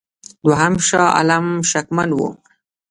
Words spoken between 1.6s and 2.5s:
شکمن وو.